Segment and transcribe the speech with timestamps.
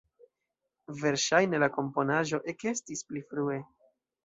[1.01, 3.63] Verŝajne la komponaĵo ekestis pli frue.